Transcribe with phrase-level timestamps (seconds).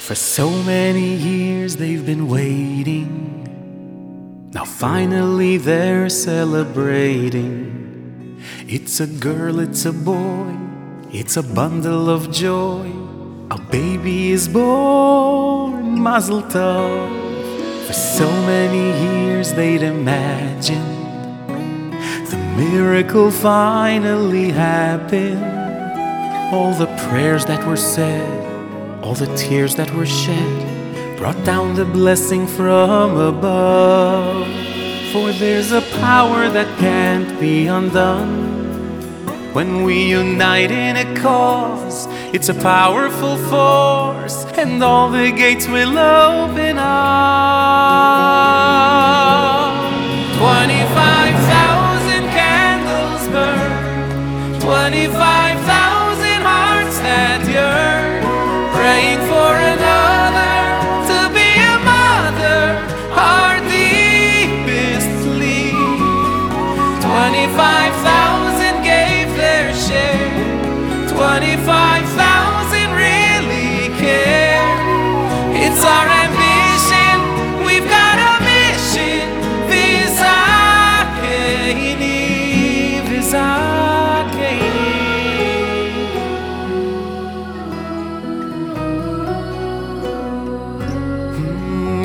[0.00, 3.10] For so many years they've been waiting.
[4.52, 7.52] Now finally they're celebrating.
[8.66, 10.56] It's a girl, it's a boy,
[11.12, 12.90] it's a bundle of joy.
[13.52, 17.86] A baby is born, Mazel Tov.
[17.86, 20.96] For so many years they'd imagined
[22.30, 25.44] the miracle finally happened.
[26.52, 28.50] All the prayers that were said,
[29.02, 34.46] all the tears that were shed, brought down the blessing from above.
[35.12, 38.58] For there's a power that can't be undone.
[39.52, 45.98] When we unite in a cause, it's a powerful force, and all the gates will
[45.98, 47.80] open up.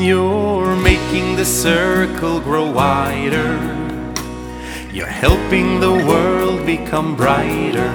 [0.06, 3.58] You're making the circle grow wider.
[4.94, 7.90] You're helping the world become brighter.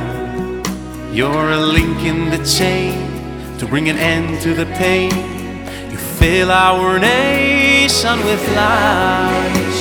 [1.12, 2.98] You're a link in the chain
[3.58, 5.12] to bring an end to the pain.
[5.88, 9.78] You fill our nation with light.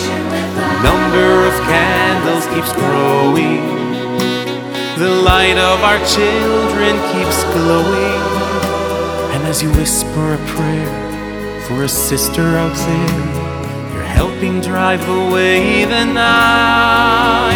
[0.53, 3.65] The number of candles keeps growing.
[4.99, 8.21] The light of our children keeps glowing.
[9.33, 11.08] And as you whisper a prayer
[11.69, 17.48] for a sister out there, you're helping drive away the night.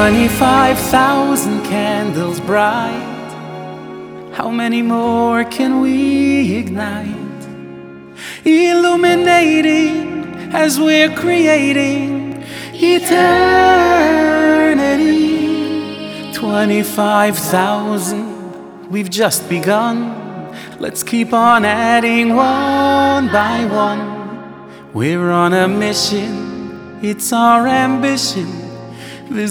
[0.00, 3.28] 25,000 candles bright.
[4.32, 7.46] How many more can we ignite?
[8.46, 10.24] Illuminating
[10.54, 12.42] as we're creating
[12.72, 13.12] eternity.
[16.32, 20.16] 25,000, we've just begun.
[20.78, 24.94] Let's keep on adding one by one.
[24.94, 28.69] We're on a mission, it's our ambition
[29.32, 29.46] די